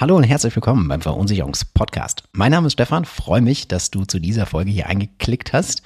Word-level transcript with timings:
Hallo 0.00 0.16
und 0.16 0.22
herzlich 0.22 0.54
willkommen 0.54 0.86
beim 0.86 1.00
Verunsicherungspodcast. 1.00 2.22
Mein 2.30 2.52
Name 2.52 2.68
ist 2.68 2.74
Stefan, 2.74 3.04
freue 3.04 3.40
mich, 3.40 3.66
dass 3.66 3.90
du 3.90 4.04
zu 4.04 4.20
dieser 4.20 4.46
Folge 4.46 4.70
hier 4.70 4.86
eingeklickt 4.86 5.52
hast. 5.52 5.82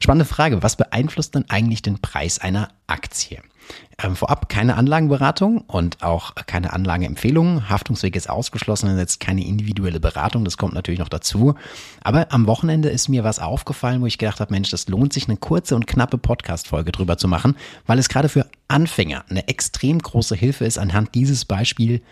Spannende 0.00 0.26
Frage, 0.26 0.62
was 0.62 0.76
beeinflusst 0.76 1.34
denn 1.34 1.46
eigentlich 1.48 1.80
den 1.80 1.98
Preis 1.98 2.38
einer 2.38 2.68
Aktie? 2.88 3.40
Ähm, 4.02 4.16
vorab 4.16 4.50
keine 4.50 4.76
Anlagenberatung 4.76 5.62
und 5.62 6.02
auch 6.02 6.34
keine 6.34 6.74
Anlageempfehlungen. 6.74 7.70
Haftungsweg 7.70 8.16
ist 8.16 8.28
ausgeschlossen, 8.28 8.90
und 8.90 8.98
jetzt 8.98 9.18
keine 9.18 9.46
individuelle 9.46 9.98
Beratung, 9.98 10.44
das 10.44 10.58
kommt 10.58 10.74
natürlich 10.74 11.00
noch 11.00 11.08
dazu. 11.08 11.54
Aber 12.02 12.30
am 12.30 12.46
Wochenende 12.46 12.90
ist 12.90 13.08
mir 13.08 13.24
was 13.24 13.38
aufgefallen, 13.38 14.02
wo 14.02 14.06
ich 14.06 14.18
gedacht 14.18 14.40
habe, 14.40 14.52
Mensch, 14.52 14.68
das 14.70 14.88
lohnt 14.88 15.14
sich, 15.14 15.26
eine 15.26 15.38
kurze 15.38 15.74
und 15.74 15.86
knappe 15.86 16.18
Podcast-Folge 16.18 16.92
drüber 16.92 17.16
zu 17.16 17.28
machen, 17.28 17.56
weil 17.86 17.98
es 17.98 18.10
gerade 18.10 18.28
für 18.28 18.46
Anfänger 18.68 19.24
eine 19.30 19.48
extrem 19.48 20.00
große 20.00 20.36
Hilfe 20.36 20.66
ist, 20.66 20.76
anhand 20.76 21.14
dieses 21.14 21.46
Beispiel 21.46 22.02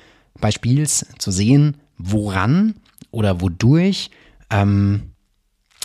Beispiels 0.41 1.07
zu 1.19 1.31
sehen, 1.31 1.77
woran 1.99 2.75
oder 3.11 3.41
wodurch 3.41 4.11
ähm, 4.51 5.13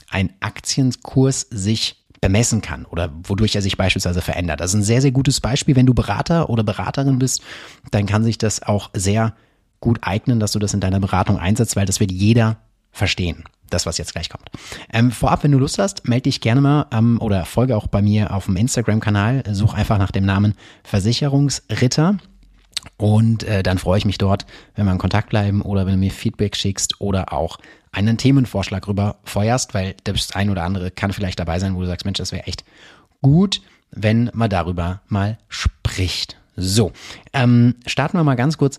ein 0.09 0.33
Aktienkurs 0.39 1.47
sich 1.49 2.01
bemessen 2.19 2.61
kann 2.61 2.85
oder 2.85 3.11
wodurch 3.23 3.55
er 3.55 3.61
sich 3.61 3.77
beispielsweise 3.77 4.21
verändert. 4.21 4.59
Das 4.59 4.71
ist 4.71 4.79
ein 4.79 4.83
sehr, 4.83 5.01
sehr 5.01 5.11
gutes 5.11 5.41
Beispiel. 5.41 5.75
Wenn 5.75 5.87
du 5.87 5.93
Berater 5.93 6.49
oder 6.49 6.63
Beraterin 6.63 7.17
bist, 7.17 7.41
dann 7.89 8.05
kann 8.05 8.23
sich 8.23 8.37
das 8.37 8.61
auch 8.61 8.91
sehr 8.93 9.33
gut 9.79 9.99
eignen, 10.03 10.39
dass 10.39 10.51
du 10.51 10.59
das 10.59 10.75
in 10.75 10.79
deiner 10.79 10.99
Beratung 10.99 11.39
einsetzt, 11.39 11.75
weil 11.75 11.87
das 11.87 11.99
wird 11.99 12.11
jeder 12.11 12.57
verstehen. 12.91 13.43
Das, 13.71 13.85
was 13.85 13.97
jetzt 13.97 14.11
gleich 14.11 14.29
kommt. 14.29 14.49
Ähm, 14.91 15.11
vorab, 15.11 15.45
wenn 15.45 15.53
du 15.53 15.57
Lust 15.57 15.79
hast, 15.79 16.05
melde 16.05 16.23
dich 16.23 16.41
gerne 16.41 16.59
mal 16.59 16.87
ähm, 16.91 17.19
oder 17.21 17.45
folge 17.45 17.77
auch 17.77 17.87
bei 17.87 18.01
mir 18.01 18.33
auf 18.33 18.45
dem 18.45 18.57
Instagram-Kanal. 18.57 19.43
Such 19.53 19.73
einfach 19.73 19.97
nach 19.97 20.11
dem 20.11 20.25
Namen 20.25 20.55
Versicherungsritter. 20.83 22.17
Und 23.01 23.41
äh, 23.45 23.63
dann 23.63 23.79
freue 23.79 23.97
ich 23.97 24.05
mich 24.05 24.19
dort, 24.19 24.45
wenn 24.75 24.85
wir 24.85 24.91
in 24.91 24.99
Kontakt 24.99 25.29
bleiben 25.29 25.63
oder 25.63 25.87
wenn 25.87 25.93
du 25.93 25.99
mir 25.99 26.11
Feedback 26.11 26.55
schickst 26.55 27.01
oder 27.01 27.33
auch 27.33 27.57
einen 27.91 28.19
Themenvorschlag 28.19 28.87
rüber 28.87 29.17
feuerst, 29.23 29.73
weil 29.73 29.95
das 30.03 30.35
ein 30.35 30.51
oder 30.51 30.63
andere 30.63 30.91
kann 30.91 31.11
vielleicht 31.11 31.39
dabei 31.39 31.57
sein, 31.57 31.73
wo 31.73 31.81
du 31.81 31.87
sagst, 31.87 32.05
Mensch, 32.05 32.19
das 32.19 32.31
wäre 32.31 32.45
echt 32.45 32.63
gut, 33.23 33.63
wenn 33.89 34.29
man 34.35 34.51
darüber 34.51 35.01
mal 35.07 35.39
spricht. 35.49 36.37
So, 36.55 36.91
ähm, 37.33 37.73
starten 37.87 38.19
wir 38.19 38.23
mal 38.23 38.35
ganz 38.35 38.59
kurz 38.59 38.77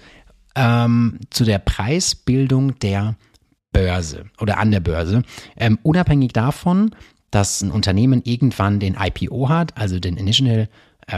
ähm, 0.54 1.18
zu 1.30 1.44
der 1.44 1.58
Preisbildung 1.58 2.78
der 2.78 3.16
Börse 3.72 4.26
oder 4.38 4.58
an 4.58 4.70
der 4.70 4.78
Börse. 4.78 5.24
Ähm, 5.56 5.80
unabhängig 5.82 6.32
davon, 6.32 6.94
dass 7.32 7.60
ein 7.60 7.72
Unternehmen 7.72 8.22
irgendwann 8.22 8.78
den 8.78 8.96
IPO 8.96 9.48
hat, 9.48 9.76
also 9.76 9.98
den 9.98 10.16
Initial 10.16 10.68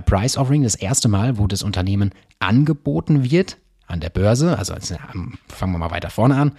Price 0.07 0.37
Offering, 0.37 0.63
das 0.63 0.75
erste 0.75 1.09
Mal, 1.09 1.39
wo 1.39 1.47
das 1.47 1.63
Unternehmen 1.63 2.13
angeboten 2.39 3.31
wird 3.31 3.59
an 3.87 4.01
der 4.01 4.11
Börse. 4.11 4.59
Also, 4.59 4.75
also 4.75 4.97
fangen 5.49 5.73
wir 5.73 5.79
mal 5.79 5.91
weiter 5.91 6.11
vorne 6.11 6.37
an. 6.37 6.53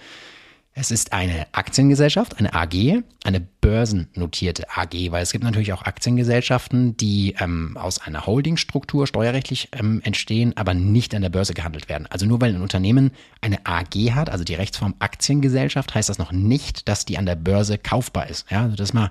Es 0.78 0.90
ist 0.90 1.14
eine 1.14 1.46
Aktiengesellschaft, 1.52 2.38
eine 2.38 2.52
AG, 2.52 3.02
eine 3.24 3.40
börsennotierte 3.40 4.68
AG, 4.68 5.10
weil 5.10 5.22
es 5.22 5.32
gibt 5.32 5.42
natürlich 5.42 5.72
auch 5.72 5.84
Aktiengesellschaften, 5.84 6.98
die 6.98 7.34
ähm, 7.40 7.78
aus 7.78 7.98
einer 7.98 8.26
Holdingstruktur 8.26 9.06
steuerrechtlich 9.06 9.70
ähm, 9.72 10.02
entstehen, 10.04 10.54
aber 10.54 10.74
nicht 10.74 11.14
an 11.14 11.22
der 11.22 11.30
Börse 11.30 11.54
gehandelt 11.54 11.88
werden. 11.88 12.06
Also 12.10 12.26
nur 12.26 12.42
weil 12.42 12.54
ein 12.54 12.60
Unternehmen 12.60 13.12
eine 13.40 13.64
AG 13.64 14.12
hat, 14.12 14.28
also 14.28 14.44
die 14.44 14.54
Rechtsform 14.54 14.96
Aktiengesellschaft, 14.98 15.94
heißt 15.94 16.10
das 16.10 16.18
noch 16.18 16.30
nicht, 16.30 16.90
dass 16.90 17.06
die 17.06 17.16
an 17.16 17.24
der 17.24 17.36
Börse 17.36 17.78
kaufbar 17.78 18.28
ist. 18.28 18.44
Ja, 18.50 18.64
also 18.64 18.76
das 18.76 18.92
mal 18.92 19.10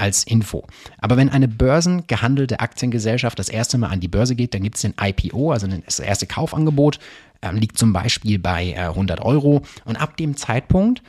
als 0.00 0.24
Info. 0.24 0.66
Aber 0.98 1.16
wenn 1.16 1.28
eine 1.28 1.48
börsengehandelte 1.48 2.60
Aktiengesellschaft 2.60 3.38
das 3.38 3.48
erste 3.48 3.78
Mal 3.78 3.88
an 3.88 4.00
die 4.00 4.08
Börse 4.08 4.34
geht, 4.34 4.54
dann 4.54 4.62
gibt 4.62 4.76
es 4.76 4.82
den 4.82 4.94
IPO, 5.00 5.52
also 5.52 5.66
das 5.66 6.00
erste 6.00 6.26
Kaufangebot, 6.26 6.98
ähm, 7.42 7.56
liegt 7.56 7.78
zum 7.78 7.92
Beispiel 7.92 8.38
bei 8.38 8.72
äh, 8.72 8.80
100 8.80 9.20
Euro. 9.20 9.62
Und 9.84 9.96
ab 9.96 10.16
dem 10.16 10.36
Zeitpunkt 10.36 11.02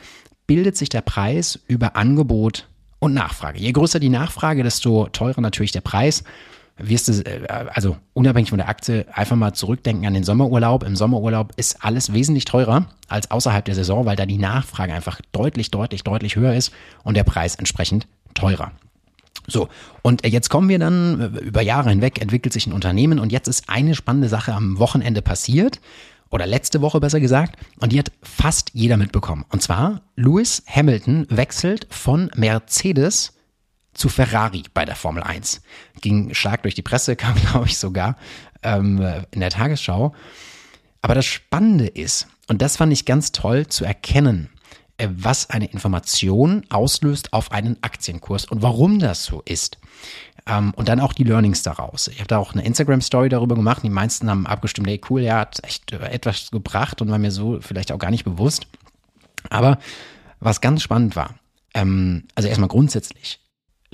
bildet 0.47 0.77
sich 0.77 0.89
der 0.89 1.01
Preis 1.01 1.59
über 1.67 1.95
Angebot 1.95 2.67
und 2.99 3.13
Nachfrage. 3.13 3.59
Je 3.59 3.71
größer 3.71 3.99
die 3.99 4.09
Nachfrage, 4.09 4.63
desto 4.63 5.07
teurer 5.07 5.41
natürlich 5.41 5.71
der 5.71 5.81
Preis. 5.81 6.23
Wirst 6.77 7.07
du, 7.09 7.13
äh, 7.25 7.47
also 7.73 7.97
unabhängig 8.13 8.49
von 8.49 8.57
der 8.57 8.69
Aktie, 8.69 9.05
einfach 9.13 9.35
mal 9.35 9.53
zurückdenken 9.53 10.05
an 10.05 10.13
den 10.13 10.23
Sommerurlaub. 10.23 10.83
Im 10.83 10.95
Sommerurlaub 10.95 11.53
ist 11.57 11.83
alles 11.83 12.13
wesentlich 12.13 12.45
teurer 12.45 12.87
als 13.07 13.29
außerhalb 13.29 13.65
der 13.65 13.75
Saison, 13.75 14.05
weil 14.05 14.15
da 14.15 14.25
die 14.25 14.37
Nachfrage 14.37 14.93
einfach 14.93 15.21
deutlich, 15.31 15.71
deutlich, 15.71 16.03
deutlich 16.03 16.35
höher 16.35 16.53
ist 16.53 16.71
und 17.03 17.15
der 17.15 17.23
Preis 17.23 17.55
entsprechend 17.55 18.07
teurer. 18.33 18.71
So, 19.47 19.69
und 20.01 20.25
jetzt 20.25 20.49
kommen 20.49 20.69
wir 20.69 20.79
dann, 20.79 21.35
äh, 21.35 21.39
über 21.39 21.61
Jahre 21.61 21.89
hinweg 21.89 22.21
entwickelt 22.21 22.53
sich 22.53 22.67
ein 22.67 22.73
Unternehmen 22.73 23.19
und 23.19 23.31
jetzt 23.31 23.47
ist 23.47 23.69
eine 23.69 23.95
spannende 23.95 24.29
Sache 24.29 24.53
am 24.53 24.79
Wochenende 24.79 25.21
passiert, 25.21 25.79
oder 26.31 26.47
letzte 26.47 26.81
Woche 26.81 26.99
besser 26.99 27.19
gesagt, 27.19 27.57
und 27.79 27.91
die 27.91 27.99
hat 27.99 28.11
fast 28.23 28.71
jeder 28.73 28.97
mitbekommen. 28.97 29.45
Und 29.49 29.61
zwar, 29.61 30.01
Lewis 30.15 30.63
Hamilton 30.65 31.27
wechselt 31.29 31.87
von 31.89 32.31
Mercedes 32.35 33.33
zu 33.93 34.07
Ferrari 34.07 34.63
bei 34.73 34.85
der 34.85 34.95
Formel 34.95 35.23
1. 35.23 35.61
Ging 35.99 36.33
stark 36.33 36.63
durch 36.63 36.73
die 36.73 36.81
Presse, 36.81 37.15
kam, 37.17 37.35
glaube 37.35 37.67
ich, 37.67 37.77
sogar 37.77 38.15
ähm, 38.63 39.05
in 39.31 39.41
der 39.41 39.49
Tagesschau. 39.49 40.15
Aber 41.01 41.15
das 41.15 41.25
Spannende 41.25 41.87
ist, 41.87 42.27
und 42.47 42.61
das 42.61 42.77
fand 42.77 42.93
ich 42.93 43.05
ganz 43.05 43.33
toll 43.33 43.67
zu 43.67 43.83
erkennen, 43.83 44.49
äh, 44.49 44.60
was 45.09 45.49
eine 45.49 45.65
Information 45.65 46.63
auslöst 46.69 47.33
auf 47.33 47.51
einen 47.51 47.77
Aktienkurs 47.81 48.45
und 48.45 48.61
warum 48.61 48.99
das 48.99 49.23
so 49.25 49.41
ist. 49.45 49.77
Ähm, 50.47 50.73
und 50.75 50.89
dann 50.89 50.99
auch 50.99 51.13
die 51.13 51.23
Learnings 51.23 51.63
daraus. 51.63 52.07
Ich 52.07 52.19
habe 52.19 52.27
da 52.27 52.37
auch 52.37 52.53
eine 52.53 52.65
Instagram-Story 52.65 53.29
darüber 53.29 53.55
gemacht. 53.55 53.83
Die 53.83 53.89
meisten 53.89 54.29
haben 54.29 54.47
abgestimmt, 54.47 54.87
hey 54.87 55.01
cool, 55.09 55.21
ja, 55.21 55.39
hat 55.39 55.63
echt 55.63 55.91
äh, 55.91 55.99
etwas 56.09 56.51
gebracht 56.51 57.01
und 57.01 57.09
war 57.09 57.19
mir 57.19 57.31
so 57.31 57.59
vielleicht 57.61 57.91
auch 57.91 57.99
gar 57.99 58.11
nicht 58.11 58.23
bewusst. 58.23 58.67
Aber 59.49 59.79
was 60.39 60.61
ganz 60.61 60.81
spannend 60.81 61.15
war, 61.15 61.35
ähm, 61.73 62.23
also 62.35 62.49
erstmal 62.49 62.69
grundsätzlich, 62.69 63.39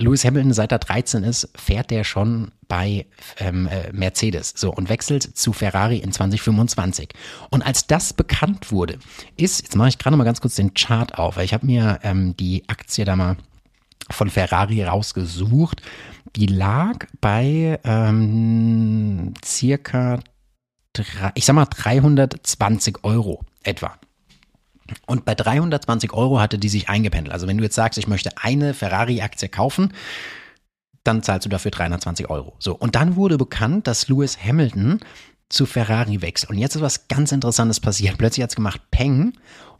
Lewis 0.00 0.24
Hamilton, 0.24 0.52
seit 0.52 0.70
er 0.70 0.78
13 0.78 1.24
ist, 1.24 1.48
fährt 1.56 1.90
der 1.90 2.04
schon 2.04 2.52
bei 2.68 3.06
ähm, 3.38 3.66
äh, 3.66 3.92
Mercedes 3.92 4.54
so 4.56 4.72
und 4.72 4.88
wechselt 4.88 5.24
zu 5.36 5.52
Ferrari 5.52 5.98
in 5.98 6.12
2025. 6.12 7.10
Und 7.50 7.66
als 7.66 7.88
das 7.88 8.12
bekannt 8.12 8.70
wurde, 8.70 8.98
ist, 9.36 9.62
jetzt 9.62 9.74
mache 9.74 9.88
ich 9.88 9.98
gerade 9.98 10.16
mal 10.16 10.24
ganz 10.24 10.40
kurz 10.40 10.54
den 10.54 10.72
Chart 10.74 11.18
auf, 11.18 11.36
weil 11.36 11.44
ich 11.44 11.52
habe 11.52 11.66
mir 11.66 11.98
ähm, 12.04 12.36
die 12.36 12.68
Aktie 12.68 13.04
da 13.04 13.16
mal 13.16 13.36
von 14.08 14.30
Ferrari 14.30 14.84
rausgesucht. 14.84 15.82
Die 16.36 16.46
lag 16.46 17.06
bei 17.20 17.80
ähm, 17.82 19.34
circa, 19.44 20.20
drei, 20.92 21.32
ich 21.34 21.44
sag 21.44 21.54
mal 21.54 21.66
320 21.66 23.02
Euro 23.02 23.44
etwa. 23.64 23.98
Und 25.06 25.24
bei 25.24 25.34
320 25.34 26.12
Euro 26.12 26.40
hatte 26.40 26.58
die 26.58 26.68
sich 26.68 26.88
eingependelt. 26.88 27.32
Also 27.32 27.46
wenn 27.46 27.58
du 27.58 27.64
jetzt 27.64 27.74
sagst, 27.74 27.98
ich 27.98 28.08
möchte 28.08 28.30
eine 28.36 28.74
Ferrari-Aktie 28.74 29.48
kaufen, 29.48 29.92
dann 31.04 31.22
zahlst 31.22 31.46
du 31.46 31.50
dafür 31.50 31.70
320 31.70 32.28
Euro. 32.30 32.54
So, 32.58 32.74
und 32.74 32.94
dann 32.94 33.16
wurde 33.16 33.38
bekannt, 33.38 33.86
dass 33.86 34.08
Lewis 34.08 34.38
Hamilton 34.42 35.00
zu 35.48 35.66
Ferrari 35.66 36.20
wechselt. 36.20 36.50
Und 36.50 36.58
jetzt 36.58 36.76
ist 36.76 36.82
was 36.82 37.08
ganz 37.08 37.32
Interessantes 37.32 37.80
passiert. 37.80 38.18
Plötzlich 38.18 38.42
hat 38.42 38.50
es 38.50 38.56
gemacht 38.56 38.80
Peng 38.90 39.32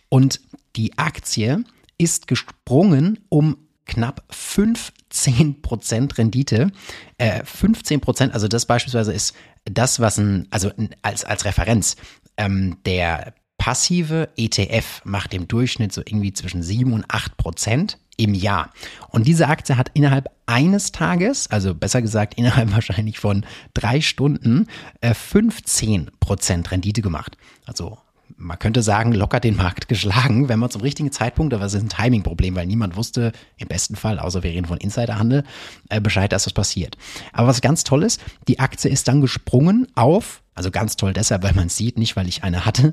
und 0.08 0.40
die 0.76 0.96
Aktie 0.96 1.64
ist 1.98 2.26
gesprungen 2.28 3.18
um 3.28 3.58
knapp 3.86 4.24
15% 4.32 6.18
Rendite. 6.18 6.70
Äh, 7.16 7.42
15% 7.42 8.30
also 8.30 8.48
das 8.48 8.66
beispielsweise 8.66 9.12
ist 9.12 9.34
das, 9.64 10.00
was 10.00 10.18
ein, 10.18 10.46
also 10.50 10.70
als, 11.02 11.24
als 11.24 11.44
Referenz, 11.44 11.96
ähm, 12.36 12.78
der 12.86 13.34
passive 13.68 14.30
ETF 14.38 15.02
macht 15.04 15.34
im 15.34 15.46
Durchschnitt 15.46 15.92
so 15.92 16.00
irgendwie 16.00 16.32
zwischen 16.32 16.62
7 16.62 16.90
und 16.90 17.04
8 17.08 17.36
Prozent 17.36 17.98
im 18.16 18.32
Jahr. 18.32 18.70
Und 19.10 19.26
diese 19.26 19.46
Aktie 19.46 19.76
hat 19.76 19.90
innerhalb 19.92 20.30
eines 20.46 20.90
Tages, 20.90 21.50
also 21.50 21.74
besser 21.74 22.00
gesagt 22.00 22.32
innerhalb 22.38 22.72
wahrscheinlich 22.72 23.18
von 23.18 23.44
drei 23.74 24.00
Stunden, 24.00 24.68
15 25.02 26.06
äh, 26.06 26.10
Prozent 26.18 26.70
Rendite 26.70 27.02
gemacht. 27.02 27.36
Also 27.66 27.98
man 28.38 28.58
könnte 28.58 28.82
sagen, 28.82 29.12
locker 29.12 29.38
den 29.38 29.56
Markt 29.56 29.88
geschlagen, 29.88 30.48
wenn 30.48 30.58
man 30.58 30.70
zum 30.70 30.80
richtigen 30.80 31.12
Zeitpunkt, 31.12 31.52
aber 31.52 31.66
es 31.66 31.74
ist 31.74 31.82
ein 31.82 31.90
Timing-Problem, 31.90 32.54
weil 32.54 32.66
niemand 32.66 32.96
wusste, 32.96 33.32
im 33.58 33.68
besten 33.68 33.96
Fall, 33.96 34.18
außer 34.18 34.42
wir 34.42 34.50
reden 34.50 34.66
von 34.66 34.78
Insiderhandel, 34.78 35.44
äh, 35.90 36.00
Bescheid, 36.00 36.32
dass 36.32 36.44
das 36.44 36.54
passiert. 36.54 36.96
Aber 37.34 37.48
was 37.48 37.60
ganz 37.60 37.84
toll 37.84 38.02
ist, 38.02 38.18
die 38.46 38.60
Aktie 38.60 38.90
ist 38.90 39.08
dann 39.08 39.20
gesprungen 39.20 39.88
auf, 39.94 40.42
also 40.58 40.70
ganz 40.70 40.96
toll 40.96 41.12
deshalb, 41.12 41.42
weil 41.42 41.54
man 41.54 41.68
es 41.68 41.76
sieht, 41.76 41.96
nicht 41.98 42.16
weil 42.16 42.28
ich 42.28 42.42
eine 42.42 42.66
hatte, 42.66 42.92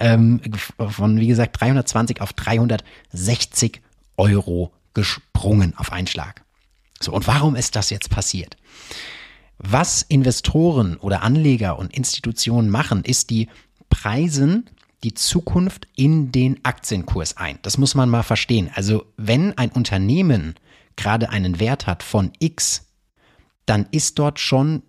ähm, 0.00 0.40
von, 0.78 1.18
wie 1.18 1.28
gesagt, 1.28 1.60
320 1.60 2.20
auf 2.20 2.32
360 2.32 3.80
Euro 4.16 4.72
gesprungen 4.92 5.74
auf 5.76 5.92
einen 5.92 6.06
Schlag. 6.06 6.44
So, 7.00 7.12
und 7.12 7.26
warum 7.26 7.56
ist 7.56 7.76
das 7.76 7.90
jetzt 7.90 8.10
passiert? 8.10 8.56
Was 9.58 10.02
Investoren 10.02 10.96
oder 10.96 11.22
Anleger 11.22 11.78
und 11.78 11.96
Institutionen 11.96 12.68
machen, 12.68 13.04
ist, 13.04 13.30
die 13.30 13.48
preisen 13.88 14.68
die 15.04 15.14
Zukunft 15.14 15.86
in 15.94 16.32
den 16.32 16.64
Aktienkurs 16.64 17.36
ein. 17.36 17.58
Das 17.62 17.78
muss 17.78 17.94
man 17.94 18.08
mal 18.08 18.22
verstehen. 18.22 18.70
Also 18.74 19.04
wenn 19.16 19.56
ein 19.56 19.70
Unternehmen 19.70 20.54
gerade 20.96 21.30
einen 21.30 21.60
Wert 21.60 21.86
hat 21.86 22.02
von 22.02 22.32
X, 22.38 22.86
dann 23.66 23.86
ist 23.92 24.18
dort 24.18 24.40
schon 24.40 24.82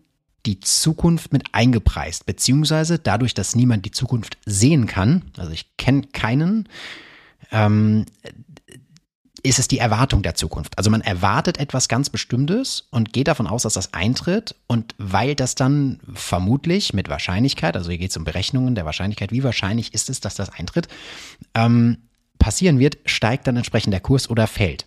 die 0.47 0.59
Zukunft 0.61 1.33
mit 1.33 1.43
eingepreist, 1.51 2.25
beziehungsweise 2.25 2.97
dadurch, 2.97 3.33
dass 3.33 3.55
niemand 3.55 3.85
die 3.85 3.91
Zukunft 3.91 4.37
sehen 4.45 4.87
kann, 4.87 5.23
also 5.37 5.51
ich 5.51 5.77
kenne 5.77 6.03
keinen, 6.13 6.69
ähm, 7.51 8.05
ist 9.43 9.59
es 9.59 9.67
die 9.67 9.77
Erwartung 9.77 10.23
der 10.23 10.35
Zukunft. 10.35 10.77
Also 10.77 10.89
man 10.89 11.01
erwartet 11.01 11.59
etwas 11.59 11.87
ganz 11.87 12.09
Bestimmtes 12.09 12.87
und 12.91 13.13
geht 13.13 13.27
davon 13.27 13.47
aus, 13.47 13.63
dass 13.63 13.73
das 13.73 13.93
eintritt. 13.93 14.55
Und 14.67 14.95
weil 14.97 15.35
das 15.35 15.55
dann 15.55 15.99
vermutlich 16.13 16.93
mit 16.93 17.07
Wahrscheinlichkeit, 17.07 17.77
also 17.77 17.89
hier 17.89 17.99
geht 17.99 18.11
es 18.11 18.17
um 18.17 18.23
Berechnungen 18.23 18.75
der 18.75 18.85
Wahrscheinlichkeit, 18.85 19.31
wie 19.31 19.43
wahrscheinlich 19.43 19.93
ist 19.93 20.09
es, 20.09 20.19
dass 20.19 20.35
das 20.35 20.49
eintritt, 20.49 20.87
ähm, 21.53 21.97
passieren 22.39 22.79
wird, 22.79 22.97
steigt 23.05 23.47
dann 23.47 23.57
entsprechend 23.57 23.93
der 23.93 24.01
Kurs 24.01 24.29
oder 24.29 24.47
fällt. 24.47 24.85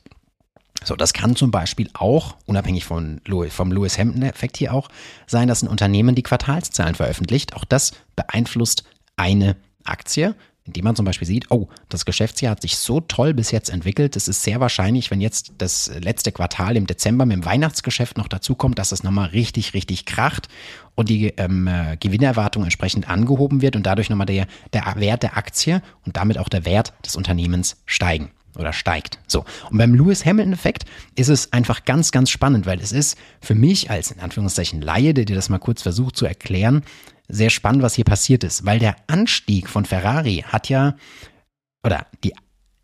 So, 0.85 0.97
das 0.97 1.13
kann 1.13 1.37
zum 1.37 1.51
Beispiel 1.51 1.91
auch, 1.95 2.37
unabhängig 2.47 2.85
von 2.85 3.21
Louis, 3.27 3.53
vom 3.53 3.73
Lewis 3.73 3.99
Hampton-Effekt 3.99 4.57
hier 4.57 4.75
auch, 4.75 4.89
sein, 5.27 5.49
dass 5.49 5.63
ein 5.63 5.69
Unternehmen 5.69 6.15
die 6.15 6.23
Quartalszahlen 6.23 6.95
veröffentlicht. 6.95 7.55
Auch 7.55 7.65
das 7.65 7.93
beeinflusst 8.17 8.85
eine 9.17 9.57
Aktie 9.85 10.35
indem 10.71 10.85
man 10.85 10.95
zum 10.95 11.05
Beispiel 11.05 11.27
sieht, 11.27 11.51
oh, 11.51 11.69
das 11.89 12.05
Geschäftsjahr 12.05 12.53
hat 12.53 12.63
sich 12.63 12.77
so 12.77 13.01
toll 13.01 13.35
bis 13.35 13.51
jetzt 13.51 13.71
entwickelt, 13.71 14.15
es 14.15 14.29
ist 14.29 14.45
sehr 14.45 14.61
wahrscheinlich, 14.61 15.11
wenn 15.11 15.21
jetzt 15.21 15.53
das 15.59 15.91
letzte 16.01 16.31
Quartal 16.31 16.77
im 16.77 16.87
Dezember 16.87 17.27
mit 17.27 17.37
dem 17.37 17.45
Weihnachtsgeschäft 17.45 18.17
noch 18.17 18.29
dazukommt, 18.29 18.79
dass 18.79 18.93
es 18.93 19.03
nochmal 19.03 19.31
richtig, 19.31 19.75
richtig 19.75 20.07
kracht 20.07 20.49
und 20.95 21.09
die 21.09 21.29
ähm, 21.39 21.67
äh, 21.67 21.97
Gewinnerwartung 21.99 22.63
entsprechend 22.63 23.09
angehoben 23.09 23.63
wird 23.63 23.75
und 23.75 23.85
dadurch 23.85 24.11
nochmal 24.11 24.27
der, 24.27 24.47
der 24.73 24.85
Wert 24.97 25.25
der 25.25 25.37
Aktie 25.37 25.83
und 26.07 26.17
damit 26.17 26.39
auch 26.39 26.49
der 26.49 26.65
Wert 26.65 26.93
des 27.05 27.17
Unternehmens 27.17 27.77
steigen 27.87 28.31
oder 28.61 28.73
steigt. 28.73 29.19
So. 29.27 29.45
Und 29.71 29.79
beim 29.79 29.95
Lewis 29.95 30.25
Hamilton-Effekt 30.25 30.85
ist 31.17 31.29
es 31.29 31.53
einfach 31.53 31.85
ganz, 31.85 32.13
ganz 32.13 32.31
spannend, 32.31 32.67
weil 32.67 32.81
es 32.81 32.93
ist 32.93 33.19
für 33.41 33.55
mich 33.55 33.91
als 33.91 34.11
in 34.11 34.21
Anführungszeichen 34.21 34.81
Laie, 34.81 35.15
der 35.15 35.25
dir 35.25 35.37
das 35.37 35.49
mal 35.49 35.59
kurz 35.59 35.83
versucht 35.83 36.17
zu 36.17 36.27
erklären, 36.27 36.83
sehr 37.29 37.51
spannend, 37.51 37.83
was 37.83 37.95
hier 37.95 38.05
passiert 38.05 38.45
ist, 38.45 38.67
weil 38.67 38.79
der 38.79 38.97
Anstieg 39.07 39.69
von 39.69 39.85
Ferrari 39.85 40.45
hat 40.47 40.69
ja, 40.69 40.97
oder 41.85 42.07
die, 42.25 42.33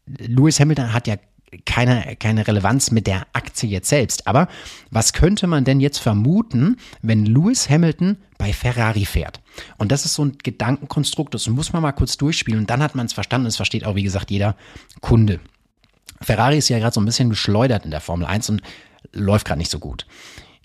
Lewis 0.06 0.60
Hamilton 0.60 0.92
hat 0.92 1.06
ja 1.06 1.16
keine, 1.64 2.16
keine 2.16 2.46
Relevanz 2.46 2.90
mit 2.90 3.06
der 3.06 3.26
Aktie 3.32 3.68
jetzt 3.68 3.88
selbst. 3.88 4.26
Aber 4.26 4.48
was 4.90 5.12
könnte 5.12 5.46
man 5.46 5.64
denn 5.64 5.80
jetzt 5.80 5.98
vermuten, 5.98 6.76
wenn 7.02 7.24
Lewis 7.24 7.70
Hamilton 7.70 8.18
bei 8.38 8.52
Ferrari 8.52 9.04
fährt? 9.04 9.40
Und 9.78 9.92
das 9.92 10.04
ist 10.04 10.14
so 10.14 10.24
ein 10.24 10.38
Gedankenkonstrukt, 10.42 11.34
das 11.34 11.46
muss 11.48 11.72
man 11.72 11.82
mal 11.82 11.92
kurz 11.92 12.16
durchspielen 12.16 12.60
und 12.60 12.70
dann 12.70 12.82
hat 12.82 12.94
man 12.94 13.06
es 13.06 13.12
verstanden. 13.12 13.46
Es 13.46 13.56
versteht 13.56 13.84
auch, 13.84 13.94
wie 13.94 14.02
gesagt, 14.02 14.30
jeder 14.30 14.56
Kunde. 15.00 15.40
Ferrari 16.26 16.58
ist 16.58 16.68
ja 16.68 16.80
gerade 16.80 16.92
so 16.92 17.00
ein 17.00 17.04
bisschen 17.06 17.30
geschleudert 17.30 17.84
in 17.84 17.92
der 17.92 18.00
Formel 18.00 18.26
1 18.26 18.50
und 18.50 18.62
läuft 19.12 19.46
gerade 19.46 19.58
nicht 19.58 19.70
so 19.70 19.78
gut. 19.78 20.06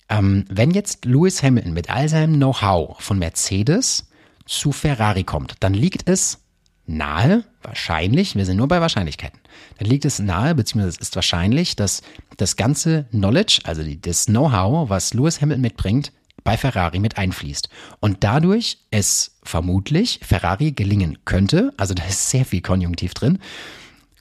Ähm, 0.10 0.44
wenn 0.50 0.72
jetzt 0.72 1.06
Lewis 1.06 1.44
Hamilton 1.44 1.74
mit 1.74 1.90
all 1.90 2.10
seinem 2.10 2.34
Know-how 2.34 3.00
von 3.00 3.19
Mercedes 3.19 4.10
zu 4.48 4.72
Ferrari 4.72 5.24
kommt, 5.24 5.54
dann 5.60 5.75
liegt 5.75 6.10
es 6.10 6.40
nahe, 6.88 7.46
wahrscheinlich, 7.62 8.36
wir 8.36 8.44
sind 8.46 8.58
nur 8.58 8.68
bei 8.68 8.81
Wahrscheinlichkeiten, 8.81 9.40
dann 9.78 9.88
liegt 9.88 10.04
es 10.04 10.18
nahe, 10.18 10.56
beziehungsweise 10.56 10.98
es 10.98 11.08
ist 11.10 11.16
wahrscheinlich, 11.16 11.75
dass 11.75 12.02
das 12.38 12.56
ganze 12.56 13.06
Knowledge, 13.12 13.60
also 13.63 13.84
das 13.84 14.25
Know-how, 14.25 14.90
was 14.90 15.13
Lewis 15.13 15.42
Hamilton 15.42 15.62
mitbringt, 15.62 16.12
bei 16.44 16.58
Ferrari 16.58 16.98
mit 16.98 17.19
einfließt. 17.19 17.69
Und 18.00 18.24
dadurch 18.24 18.80
es 18.90 19.38
vermutlich 19.44 20.19
Ferrari 20.24 20.72
gelingen 20.72 21.19
könnte, 21.24 21.72
also 21.78 21.94
da 21.94 22.04
ist 22.04 22.31
sehr 22.31 22.46
viel 22.46 22.62
Konjunktiv 22.62 23.13
drin, 23.13 23.38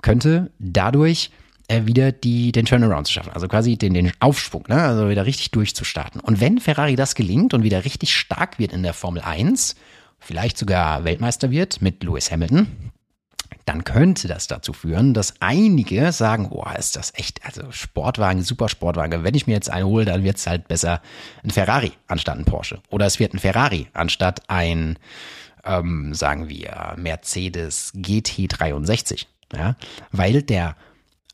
könnte 0.02 0.50
dadurch 0.58 1.30
äh, 1.68 1.86
wieder 1.86 2.12
die, 2.12 2.52
den 2.52 2.66
Turnaround 2.66 3.06
zu 3.06 3.12
schaffen, 3.12 3.32
also 3.32 3.46
quasi 3.46 3.76
den, 3.76 3.94
den 3.94 4.12
Aufschwung, 4.20 4.64
ne? 4.68 4.82
also 4.82 5.08
wieder 5.08 5.26
richtig 5.26 5.50
durchzustarten. 5.52 6.20
Und 6.20 6.40
wenn 6.40 6.58
Ferrari 6.58 6.96
das 6.96 7.14
gelingt 7.14 7.54
und 7.54 7.62
wieder 7.62 7.84
richtig 7.84 8.14
stark 8.16 8.58
wird 8.58 8.72
in 8.72 8.82
der 8.82 8.94
Formel 8.94 9.22
1, 9.22 9.76
vielleicht 10.18 10.58
sogar 10.58 11.04
Weltmeister 11.04 11.50
wird 11.50 11.80
mit 11.80 12.02
Lewis 12.02 12.30
Hamilton, 12.30 12.66
dann 13.66 13.84
könnte 13.84 14.26
das 14.26 14.48
dazu 14.48 14.72
führen, 14.72 15.14
dass 15.14 15.34
einige 15.38 16.10
sagen, 16.10 16.50
boah, 16.50 16.74
ist 16.76 16.96
das 16.96 17.12
echt, 17.14 17.44
also 17.44 17.70
Sportwagen, 17.70 18.42
super 18.42 18.68
Sportwagen. 18.68 19.22
Wenn 19.22 19.34
ich 19.34 19.46
mir 19.46 19.52
jetzt 19.52 19.70
einen 19.70 19.86
hole, 19.86 20.04
dann 20.04 20.24
wird 20.24 20.38
es 20.38 20.46
halt 20.48 20.66
besser 20.66 21.00
ein 21.44 21.50
Ferrari 21.50 21.92
anstatt 22.08 22.38
ein 22.38 22.44
Porsche. 22.44 22.80
Oder 22.90 23.06
es 23.06 23.20
wird 23.20 23.32
ein 23.32 23.38
Ferrari 23.38 23.86
anstatt 23.92 24.48
ein, 24.48 24.98
ähm, 25.64 26.14
sagen 26.14 26.48
wir, 26.48 26.94
Mercedes 26.96 27.94
GT63. 27.94 29.26
Ja? 29.54 29.76
Weil 30.12 30.42
der 30.42 30.76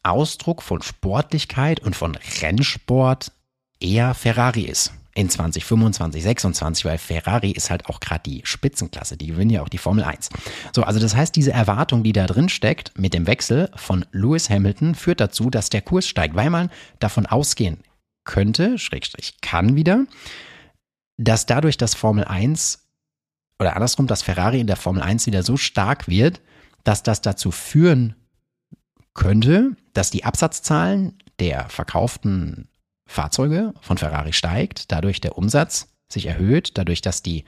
Ausdruck 0.02 0.62
von 0.62 0.82
Sportlichkeit 0.82 1.80
und 1.80 1.96
von 1.96 2.16
Rennsport 2.40 3.32
eher 3.80 4.14
Ferrari 4.14 4.62
ist. 4.62 4.92
In 5.14 5.30
2025, 5.30 6.22
26, 6.22 6.84
weil 6.84 6.98
Ferrari 6.98 7.50
ist 7.50 7.70
halt 7.70 7.86
auch 7.86 8.00
gerade 8.00 8.22
die 8.26 8.42
Spitzenklasse, 8.44 9.16
die 9.16 9.28
gewinnen 9.28 9.50
ja 9.50 9.62
auch 9.62 9.70
die 9.70 9.78
Formel 9.78 10.04
1. 10.04 10.28
So, 10.74 10.82
also 10.82 11.00
das 11.00 11.16
heißt, 11.16 11.34
diese 11.34 11.52
Erwartung, 11.52 12.02
die 12.02 12.12
da 12.12 12.26
drin 12.26 12.50
steckt 12.50 12.98
mit 12.98 13.14
dem 13.14 13.26
Wechsel 13.26 13.70
von 13.76 14.04
Lewis 14.12 14.50
Hamilton, 14.50 14.94
führt 14.94 15.20
dazu, 15.20 15.48
dass 15.48 15.70
der 15.70 15.80
Kurs 15.80 16.06
steigt, 16.06 16.34
weil 16.34 16.50
man 16.50 16.70
davon 16.98 17.24
ausgehen 17.24 17.78
könnte, 18.24 18.78
Schrägstrich 18.78 19.40
kann 19.40 19.74
wieder, 19.74 20.04
dass 21.16 21.46
dadurch 21.46 21.78
das 21.78 21.94
Formel 21.94 22.24
1 22.24 22.86
oder 23.58 23.74
andersrum, 23.74 24.06
dass 24.06 24.20
Ferrari 24.20 24.60
in 24.60 24.66
der 24.66 24.76
Formel 24.76 25.02
1 25.02 25.26
wieder 25.26 25.42
so 25.42 25.56
stark 25.56 26.08
wird, 26.08 26.42
dass 26.86 27.02
das 27.02 27.20
dazu 27.20 27.50
führen 27.50 28.14
könnte, 29.12 29.72
dass 29.92 30.10
die 30.10 30.24
Absatzzahlen 30.24 31.18
der 31.40 31.68
verkauften 31.68 32.68
Fahrzeuge 33.06 33.74
von 33.80 33.98
Ferrari 33.98 34.32
steigt, 34.32 34.92
dadurch 34.92 35.20
der 35.20 35.36
Umsatz 35.36 35.88
sich 36.08 36.26
erhöht, 36.26 36.78
dadurch, 36.78 37.00
dass 37.00 37.22
die 37.22 37.44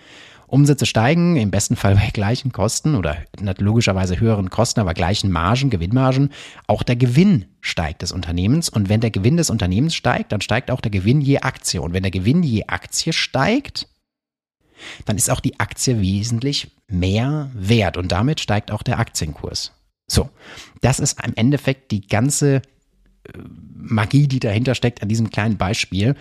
Umsätze 0.49 0.87
steigen, 0.87 1.37
im 1.37 1.51
besten 1.51 1.77
Fall 1.77 1.95
bei 1.95 2.11
gleichen 2.13 2.51
Kosten 2.51 2.97
oder 2.97 3.19
logischerweise 3.59 4.19
höheren 4.19 4.51
Kosten, 4.51 4.81
aber 4.81 4.95
gleichen 4.95 5.31
Margen, 5.31 5.71
Gewinnmargen, 5.71 6.31
auch 6.67 6.83
der 6.83 6.97
Gewinn 6.97 7.45
steigt 7.61 8.03
des 8.03 8.11
Unternehmens. 8.13 8.69
Und 8.69 8.89
wenn 8.89 9.01
der 9.01 9.11
Gewinn 9.11 9.37
des 9.37 9.51
Unternehmens 9.51 9.95
steigt, 9.95 10.33
dann 10.33 10.41
steigt 10.41 10.71
auch 10.71 10.81
der 10.81 10.91
Gewinn 10.91 11.21
je 11.21 11.41
Aktie. 11.41 11.81
Und 11.81 11.93
wenn 11.93 12.03
der 12.03 12.11
Gewinn 12.11 12.43
je 12.43 12.65
Aktie 12.67 13.13
steigt, 13.13 13.87
dann 15.05 15.17
ist 15.17 15.31
auch 15.31 15.41
die 15.41 15.59
Aktie 15.61 16.01
wesentlich 16.01 16.71
mehr 16.89 17.51
wert 17.55 17.97
und 17.97 18.13
damit 18.13 18.41
steigt 18.41 18.71
auch 18.71 18.83
der 18.83 18.99
Aktienkurs. 18.99 19.73
So, 20.11 20.31
das 20.81 21.01
ist 21.01 21.23
im 21.25 21.35
Endeffekt 21.35 21.91
die 21.91 22.07
ganze 22.07 22.57
äh, 22.57 22.61
Magie, 23.75 24.27
die 24.27 24.41
dahinter 24.41 24.75
steckt 24.75 25.03
an 25.03 25.09
diesem 25.09 25.31
kleinen 25.31 25.57
Beispiel. 25.57 26.15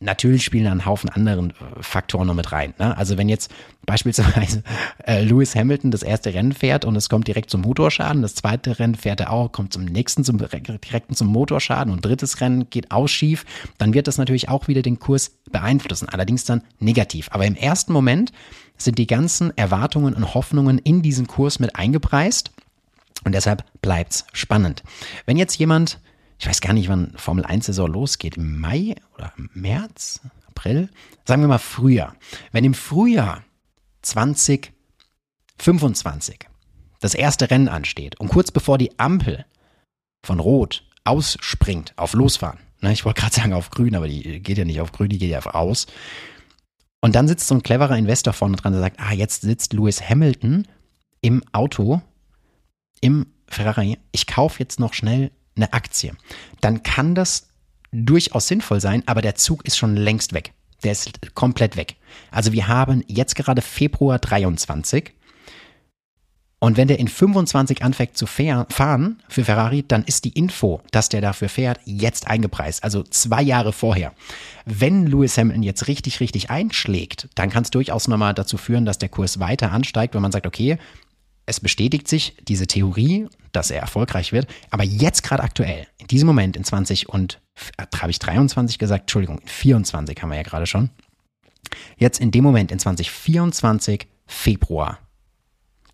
Natürlich 0.00 0.44
spielen 0.44 0.64
da 0.64 0.72
ein 0.72 0.86
Haufen 0.86 1.08
anderen 1.08 1.50
äh, 1.50 1.54
Faktoren 1.80 2.26
noch 2.26 2.34
mit 2.34 2.50
rein. 2.50 2.74
Ne? 2.78 2.96
Also 2.96 3.16
wenn 3.16 3.28
jetzt 3.28 3.52
beispielsweise 3.86 4.64
äh, 5.06 5.22
Lewis 5.22 5.54
Hamilton 5.54 5.92
das 5.92 6.02
erste 6.02 6.34
Rennen 6.34 6.52
fährt 6.52 6.84
und 6.84 6.96
es 6.96 7.08
kommt 7.08 7.28
direkt 7.28 7.48
zum 7.48 7.60
Motorschaden, 7.60 8.20
das 8.20 8.34
zweite 8.34 8.80
Rennen 8.80 8.96
fährt 8.96 9.20
er 9.20 9.30
auch, 9.30 9.52
kommt 9.52 9.72
zum 9.72 9.84
nächsten 9.84 10.24
zum 10.24 10.38
direkten 10.38 11.14
zum 11.14 11.28
Motorschaden 11.28 11.92
und 11.92 12.04
drittes 12.04 12.40
Rennen 12.40 12.68
geht 12.70 12.90
auch 12.90 13.06
schief, 13.06 13.44
dann 13.78 13.94
wird 13.94 14.08
das 14.08 14.18
natürlich 14.18 14.48
auch 14.48 14.66
wieder 14.66 14.82
den 14.82 14.98
Kurs 14.98 15.30
beeinflussen, 15.52 16.08
allerdings 16.08 16.44
dann 16.44 16.62
negativ. 16.80 17.28
Aber 17.30 17.46
im 17.46 17.54
ersten 17.54 17.92
Moment 17.92 18.32
sind 18.76 18.98
die 18.98 19.06
ganzen 19.06 19.56
Erwartungen 19.56 20.14
und 20.14 20.34
Hoffnungen 20.34 20.78
in 20.78 21.02
diesen 21.02 21.28
Kurs 21.28 21.60
mit 21.60 21.76
eingepreist 21.76 22.50
und 23.24 23.32
deshalb 23.32 23.64
bleibt's 23.80 24.26
spannend. 24.32 24.82
Wenn 25.24 25.36
jetzt 25.36 25.56
jemand, 25.56 26.00
ich 26.38 26.46
weiß 26.46 26.60
gar 26.60 26.72
nicht, 26.72 26.88
wann 26.88 27.12
Formel 27.16 27.44
1 27.44 27.66
Saison 27.66 27.92
losgeht, 27.92 28.36
im 28.36 28.60
Mai 28.60 28.94
oder 29.16 29.32
März, 29.52 30.20
April, 30.48 30.88
sagen 31.24 31.42
wir 31.42 31.48
mal 31.48 31.58
Frühjahr. 31.58 32.14
Wenn 32.52 32.64
im 32.64 32.74
Frühjahr 32.74 33.42
2025 34.02 36.48
das 37.00 37.14
erste 37.14 37.50
Rennen 37.50 37.68
ansteht 37.68 38.20
und 38.20 38.28
kurz 38.28 38.50
bevor 38.50 38.76
die 38.78 38.98
Ampel 38.98 39.44
von 40.24 40.40
Rot 40.40 40.84
ausspringt 41.04 41.92
auf 41.96 42.14
Losfahren, 42.14 42.58
ne, 42.80 42.92
ich 42.92 43.04
wollte 43.04 43.20
gerade 43.20 43.34
sagen 43.36 43.52
auf 43.52 43.70
Grün, 43.70 43.94
aber 43.94 44.08
die 44.08 44.40
geht 44.40 44.58
ja 44.58 44.64
nicht 44.64 44.80
auf 44.80 44.90
Grün, 44.92 45.10
die 45.10 45.18
geht 45.18 45.30
ja 45.30 45.38
auf 45.38 45.46
aus. 45.46 45.86
Und 47.00 47.14
dann 47.14 47.28
sitzt 47.28 47.46
so 47.48 47.54
ein 47.54 47.62
cleverer 47.62 47.96
Investor 47.98 48.32
vorne 48.32 48.56
dran, 48.56 48.72
der 48.72 48.80
sagt, 48.80 48.98
ah, 48.98 49.12
jetzt 49.12 49.42
sitzt 49.42 49.74
Lewis 49.74 50.08
Hamilton 50.08 50.66
im 51.20 51.44
Auto 51.52 52.00
im 53.00 53.26
Ferrari, 53.46 53.98
ich 54.12 54.26
kaufe 54.26 54.58
jetzt 54.58 54.80
noch 54.80 54.94
schnell 54.94 55.30
eine 55.56 55.72
Aktie, 55.72 56.12
dann 56.60 56.82
kann 56.82 57.14
das 57.14 57.48
durchaus 57.92 58.48
sinnvoll 58.48 58.80
sein, 58.80 59.02
aber 59.06 59.22
der 59.22 59.36
Zug 59.36 59.64
ist 59.64 59.76
schon 59.76 59.96
längst 59.96 60.32
weg. 60.32 60.52
Der 60.82 60.92
ist 60.92 61.34
komplett 61.34 61.76
weg. 61.76 61.96
Also 62.30 62.52
wir 62.52 62.68
haben 62.68 63.04
jetzt 63.06 63.36
gerade 63.36 63.62
Februar 63.62 64.18
23 64.18 65.12
und 66.64 66.78
wenn 66.78 66.88
der 66.88 66.98
in 66.98 67.08
25 67.08 67.82
anfängt 67.82 68.16
zu 68.16 68.24
fahren 68.24 69.22
für 69.28 69.44
Ferrari, 69.44 69.84
dann 69.86 70.02
ist 70.04 70.24
die 70.24 70.30
Info, 70.30 70.80
dass 70.92 71.10
der 71.10 71.20
dafür 71.20 71.50
fährt, 71.50 71.78
jetzt 71.84 72.26
eingepreist. 72.26 72.82
Also 72.82 73.02
zwei 73.02 73.42
Jahre 73.42 73.74
vorher. 73.74 74.14
Wenn 74.64 75.06
Lewis 75.06 75.36
Hamilton 75.36 75.62
jetzt 75.62 75.88
richtig, 75.88 76.20
richtig 76.20 76.48
einschlägt, 76.48 77.28
dann 77.34 77.50
kann 77.50 77.64
es 77.64 77.70
durchaus 77.70 78.08
nochmal 78.08 78.32
dazu 78.32 78.56
führen, 78.56 78.86
dass 78.86 78.96
der 78.96 79.10
Kurs 79.10 79.40
weiter 79.40 79.72
ansteigt, 79.72 80.14
wenn 80.14 80.22
man 80.22 80.32
sagt, 80.32 80.46
okay, 80.46 80.78
es 81.46 81.60
bestätigt 81.60 82.08
sich 82.08 82.36
diese 82.48 82.66
Theorie, 82.66 83.28
dass 83.52 83.70
er 83.70 83.80
erfolgreich 83.80 84.32
wird. 84.32 84.46
Aber 84.70 84.84
jetzt 84.84 85.22
gerade 85.22 85.42
aktuell, 85.42 85.86
in 85.98 86.06
diesem 86.06 86.26
Moment 86.26 86.56
in 86.56 86.64
20 86.64 87.08
und, 87.08 87.40
äh, 87.76 87.84
habe 87.96 88.10
ich 88.10 88.18
23 88.18 88.78
gesagt, 88.78 89.02
Entschuldigung, 89.02 89.38
in 89.38 89.48
24 89.48 90.20
haben 90.20 90.30
wir 90.30 90.36
ja 90.36 90.42
gerade 90.42 90.66
schon. 90.66 90.90
Jetzt 91.96 92.20
in 92.20 92.30
dem 92.30 92.44
Moment, 92.44 92.72
in 92.72 92.78
2024, 92.78 94.06
Februar, 94.26 94.98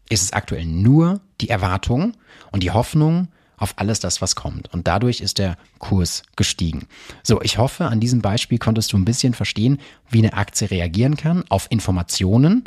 ist 0.09 0.23
es 0.23 0.33
aktuell 0.33 0.65
nur 0.65 1.21
die 1.41 1.51
Erwartung 1.51 2.15
und 2.53 2.63
die 2.63 2.71
Hoffnung 2.71 3.29
auf 3.57 3.75
alles 3.77 4.01
das, 4.01 4.23
was 4.23 4.35
kommt. 4.35 4.73
Und 4.73 4.87
dadurch 4.89 5.21
ist 5.21 5.39
der 5.39 5.57
Kurs 5.79 6.23
gestiegen. 6.35 6.87
So, 7.23 7.41
ich 7.43 7.59
hoffe, 7.59 7.87
an 7.87 8.01
diesem 8.01 8.23
Beispiel 8.23 8.59
konntest 8.59 8.93
du 8.93 8.97
ein 8.97 9.05
bisschen 9.05 9.35
verstehen, 9.35 9.79
wie 10.09 10.19
eine 10.19 10.33
Aktie 10.33 10.71
reagieren 10.71 11.17
kann 11.17 11.45
auf 11.51 11.67
Informationen 11.71 12.65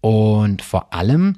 und 0.00 0.62
vor 0.62 0.92
allem, 0.92 1.36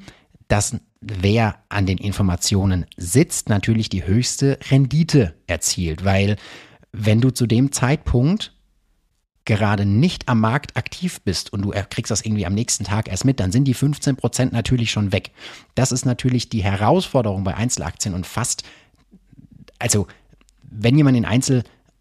dass 0.51 0.77
wer 1.01 1.63
an 1.69 1.87
den 1.87 1.99
Informationen 1.99 2.85
sitzt, 2.97 3.49
natürlich 3.49 3.89
die 3.89 4.05
höchste 4.05 4.59
Rendite 4.71 5.35
erzielt, 5.47 6.05
weil 6.05 6.37
wenn 6.93 7.21
du 7.21 7.31
zu 7.31 7.47
dem 7.47 7.71
Zeitpunkt 7.73 8.53
gerade 9.45 9.87
nicht 9.87 10.29
am 10.29 10.41
Markt 10.41 10.77
aktiv 10.77 11.21
bist 11.23 11.53
und 11.53 11.63
du 11.63 11.73
kriegst 11.89 12.11
das 12.11 12.23
irgendwie 12.23 12.47
am 12.47 12.55
nächsten 12.55 12.85
Tag 12.85 13.09
erst 13.09 13.25
mit, 13.25 13.41
dann 13.41 13.53
sind 13.53 13.65
die 13.65 13.75
15 13.75 14.17
Prozent 14.17 14.53
natürlich 14.53 14.91
schon 14.91 15.13
weg. 15.13 15.31
Das 15.75 15.93
ist 15.93 16.05
natürlich 16.05 16.49
die 16.49 16.63
Herausforderung 16.63 17.45
bei 17.45 17.55
Einzelaktien 17.55 18.15
und 18.15 18.27
fast, 18.27 18.65
also 19.79 20.09
wenn 20.63 20.97
jemand 20.97 21.17
in 21.17 21.25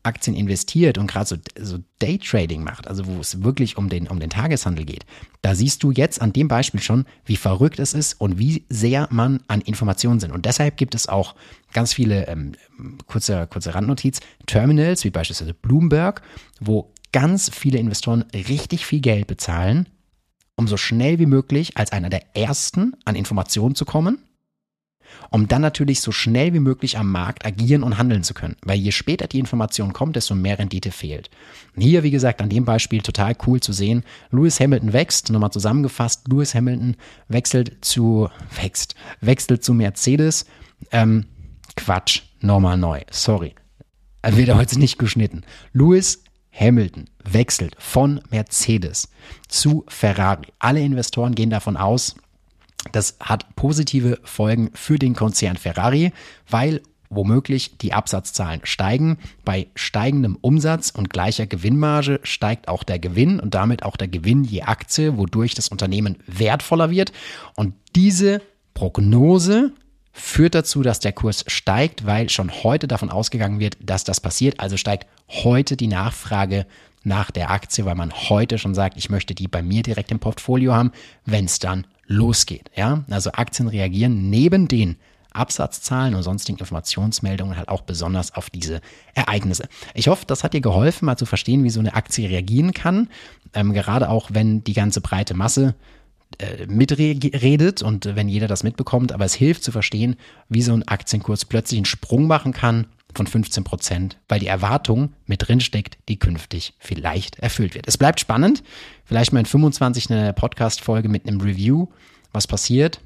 Einzelaktien 0.10 0.36
investiert 0.36 0.98
und 0.98 1.08
gerade 1.08 1.28
so, 1.28 1.36
so 1.60 1.78
Daytrading 2.00 2.64
macht, 2.64 2.88
also 2.88 3.06
wo 3.06 3.20
es 3.20 3.44
wirklich 3.44 3.78
um 3.78 3.90
den, 3.90 4.08
um 4.08 4.20
den 4.20 4.30
Tageshandel 4.30 4.86
geht, 4.86 5.06
da 5.42 5.54
siehst 5.54 5.84
du 5.84 5.92
jetzt 5.92 6.22
an 6.22 6.34
dem 6.34 6.48
Beispiel 6.48 6.82
schon, 6.82 7.06
wie 7.26 7.36
verrückt 7.36 7.80
es 7.80 7.94
ist 7.94 8.20
und 8.20 8.40
wie 8.40 8.66
sehr 8.70 9.08
man 9.12 9.42
an 9.48 9.62
Informationen 9.62 10.20
sind. 10.20 10.32
Und 10.32 10.46
deshalb 10.46 10.78
gibt 10.78 10.96
es 10.96 11.08
auch 11.08 11.36
ganz 11.74 11.94
viele, 11.94 12.28
ähm, 12.28 12.54
kurze, 13.06 13.48
kurze 13.48 13.76
Randnotiz, 13.76 14.20
Terminals, 14.48 15.04
wie 15.04 15.12
beispielsweise 15.12 15.54
Bloomberg, 15.54 16.22
wo 16.60 16.92
ganz 17.12 17.50
viele 17.50 17.78
Investoren 17.78 18.26
richtig 18.34 18.86
viel 18.86 19.02
Geld 19.02 19.28
bezahlen, 19.28 19.88
um 20.56 20.68
so 20.68 20.78
schnell 20.78 21.20
wie 21.20 21.28
möglich 21.28 21.78
als 21.78 21.92
einer 21.92 22.10
der 22.10 22.36
ersten 22.36 22.94
an 23.06 23.16
Informationen 23.16 23.76
zu 23.76 23.86
kommen, 23.86 24.18
um 25.30 25.48
dann 25.48 25.62
natürlich 25.62 26.02
so 26.02 26.12
schnell 26.12 26.54
wie 26.54 26.60
möglich 26.60 26.98
am 26.98 27.12
Markt 27.12 27.46
agieren 27.46 27.84
und 27.84 27.98
handeln 27.98 28.24
zu 28.24 28.34
können. 28.34 28.56
Weil 28.64 28.78
je 28.78 28.92
später 28.92 29.28
die 29.28 29.40
Information 29.40 29.94
kommt, 29.94 30.16
desto 30.16 30.36
mehr 30.36 30.60
Rendite 30.60 30.92
fehlt. 30.92 31.30
Hier, 31.78 32.04
wie 32.04 32.12
gesagt, 32.12 32.42
an 32.42 32.50
dem 32.50 32.66
Beispiel 32.66 33.02
total 33.02 33.36
cool 33.48 33.60
zu 33.60 33.74
sehen. 33.74 34.04
Lewis 34.32 34.60
Hamilton 34.60 34.94
wächst, 34.94 35.30
nochmal 35.30 35.52
zusammengefasst, 35.52 36.28
Lewis 36.28 36.56
Hamilton 36.56 36.96
wechselt 37.28 37.78
zu, 37.82 38.30
wächst, 38.62 38.96
wechselt 39.22 39.64
zu 39.64 39.74
Mercedes. 39.74 40.46
Ähm, 40.92 41.26
Quatsch, 41.76 42.24
nochmal 42.42 42.78
neu, 42.78 43.02
sorry. 43.12 43.56
Wird 44.28 44.54
heute 44.54 44.80
nicht 44.80 45.00
geschnitten. 45.00 45.44
Lewis 45.74 46.24
Hamilton 46.52 47.06
wechselt 47.24 47.76
von 47.80 48.22
Mercedes 48.30 49.10
zu 49.48 49.86
Ferrari. 49.88 50.48
Alle 50.60 50.82
Investoren 50.82 51.36
gehen 51.36 51.50
davon 51.50 51.78
aus, 51.78 52.16
das 52.92 53.18
hat 53.20 53.56
positive 53.56 54.20
Folgen 54.24 54.72
für 54.74 54.98
den 54.98 55.16
Konzern 55.16 55.58
Ferrari, 55.58 56.12
weil 56.50 56.82
womöglich 57.10 57.78
die 57.78 57.94
Absatzzahlen 57.94 58.62
steigen. 58.64 59.18
Bei 59.44 59.68
steigendem 59.76 60.38
Umsatz 60.42 60.92
und 60.92 61.10
gleicher 61.10 61.48
Gewinnmarge 61.48 62.20
steigt 62.24 62.68
auch 62.68 62.84
der 62.84 63.00
Gewinn 63.00 63.40
und 63.40 63.56
damit 63.56 63.84
auch 63.84 63.98
der 63.98 64.08
Gewinn 64.08 64.44
je 64.44 64.62
Aktie, 64.62 65.18
wodurch 65.18 65.56
das 65.56 65.70
Unternehmen 65.70 66.18
wertvoller 66.28 66.92
wird. 66.92 67.12
Und 67.56 67.74
diese 67.96 68.42
Prognose 68.74 69.74
führt 70.12 70.56
dazu, 70.56 70.84
dass 70.84 71.00
der 71.00 71.14
Kurs 71.14 71.46
steigt, 71.48 72.06
weil 72.06 72.30
schon 72.30 72.52
heute 72.64 72.88
davon 72.88 73.10
ausgegangen 73.10 73.60
wird, 73.60 73.78
dass 73.82 74.04
das 74.04 74.20
passiert. 74.20 74.60
Also 74.60 74.78
steigt 74.78 75.08
heute 75.30 75.78
die 75.78 75.88
Nachfrage 75.88 76.66
nach 77.04 77.32
der 77.32 77.52
Aktie, 77.52 77.86
weil 77.86 77.96
man 77.96 78.14
heute 78.14 78.58
schon 78.58 78.76
sagt, 78.76 78.98
ich 78.98 79.10
möchte 79.10 79.36
die 79.36 79.48
bei 79.48 79.62
mir 79.62 79.84
direkt 79.84 80.12
im 80.12 80.20
Portfolio 80.20 80.74
haben, 80.74 80.92
wenn 81.26 81.46
es 81.46 81.60
dann 81.60 81.88
losgeht. 82.06 82.72
Ja, 82.76 83.04
also 83.10 83.32
Aktien 83.32 83.68
reagieren 83.68 84.30
neben 84.30 84.68
den 84.68 84.98
Absatzzahlen 85.32 86.16
und 86.16 86.24
sonstigen 86.24 86.58
Informationsmeldungen 86.58 87.56
halt 87.56 87.70
auch 87.70 87.82
besonders 87.82 88.34
auf 88.34 88.50
diese 88.50 88.82
Ereignisse. 89.14 89.68
Ich 89.94 90.08
hoffe, 90.08 90.26
das 90.26 90.44
hat 90.44 90.54
dir 90.54 90.62
geholfen, 90.62 91.06
mal 91.06 91.18
zu 91.18 91.28
verstehen, 91.28 91.64
wie 91.64 91.70
so 91.70 91.80
eine 91.80 91.94
Aktie 91.94 92.28
reagieren 92.28 92.74
kann. 92.74 93.10
Ähm, 93.54 93.74
gerade 93.74 94.10
auch, 94.10 94.30
wenn 94.34 94.64
die 94.64 94.74
ganze 94.74 95.02
breite 95.02 95.36
Masse 95.36 95.76
äh, 96.40 96.66
mitredet 96.66 97.84
und 97.84 98.06
wenn 98.16 98.28
jeder 98.28 98.48
das 98.48 98.64
mitbekommt, 98.64 99.12
aber 99.12 99.26
es 99.26 99.36
hilft 99.36 99.64
zu 99.64 99.72
verstehen, 99.72 100.16
wie 100.50 100.64
so 100.64 100.74
ein 100.74 100.88
Aktienkurs 100.88 101.46
plötzlich 101.46 101.78
einen 101.78 101.86
Sprung 101.86 102.26
machen 102.26 102.52
kann 102.52 102.88
von 103.16 103.28
15 103.28 103.64
Prozent, 103.64 104.18
weil 104.28 104.40
die 104.40 104.48
Erwartung 104.48 105.14
mit 105.26 105.48
drin 105.48 105.60
steckt, 105.60 105.98
die 106.08 106.20
künftig 106.20 106.74
vielleicht 106.80 107.40
erfüllt 107.40 107.74
wird. 107.74 107.88
Es 107.88 107.98
bleibt 107.98 108.20
spannend. 108.20 108.64
Vielleicht 109.06 109.34
mal 109.34 109.40
in 109.40 109.46
25 109.46 110.12
eine 110.12 110.34
Podcast-Folge 110.34 111.10
mit 111.10 111.28
einem 111.28 111.42
Review, 111.42 111.88
was 112.32 112.46
passiert, 112.46 113.02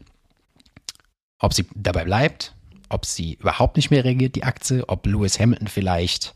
ob 1.39 1.53
sie 1.53 1.65
dabei 1.75 2.03
bleibt, 2.03 2.53
ob 2.89 3.05
sie 3.05 3.35
überhaupt 3.35 3.77
nicht 3.77 3.91
mehr 3.91 4.03
reagiert, 4.03 4.35
die 4.35 4.43
Aktie, 4.43 4.87
ob 4.87 5.05
Lewis 5.05 5.39
Hamilton 5.39 5.67
vielleicht, 5.67 6.35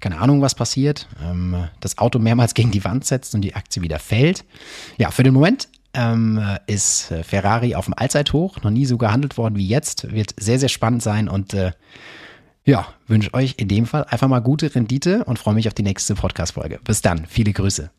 keine 0.00 0.18
Ahnung, 0.18 0.42
was 0.42 0.54
passiert, 0.54 1.08
ähm, 1.22 1.68
das 1.80 1.98
Auto 1.98 2.18
mehrmals 2.18 2.54
gegen 2.54 2.70
die 2.70 2.84
Wand 2.84 3.04
setzt 3.04 3.34
und 3.34 3.42
die 3.42 3.54
Aktie 3.54 3.82
wieder 3.82 3.98
fällt. 3.98 4.44
Ja, 4.96 5.10
für 5.10 5.22
den 5.22 5.34
Moment 5.34 5.68
ähm, 5.94 6.40
ist 6.66 7.10
äh, 7.10 7.22
Ferrari 7.22 7.74
auf 7.74 7.86
dem 7.86 7.94
Allzeithoch, 7.94 8.62
noch 8.62 8.70
nie 8.70 8.86
so 8.86 8.98
gehandelt 8.98 9.36
worden 9.36 9.56
wie 9.56 9.66
jetzt. 9.66 10.12
Wird 10.12 10.34
sehr, 10.36 10.58
sehr 10.58 10.68
spannend 10.68 11.02
sein 11.02 11.28
und 11.28 11.54
äh, 11.54 11.72
ja, 12.68 12.86
wünsche 13.06 13.32
euch 13.32 13.54
in 13.56 13.66
dem 13.66 13.86
Fall 13.86 14.04
einfach 14.04 14.28
mal 14.28 14.40
gute 14.40 14.74
Rendite 14.74 15.24
und 15.24 15.38
freue 15.38 15.54
mich 15.54 15.68
auf 15.68 15.74
die 15.74 15.82
nächste 15.82 16.14
Podcast-Folge. 16.14 16.78
Bis 16.84 17.00
dann, 17.00 17.24
viele 17.26 17.54
Grüße. 17.54 17.90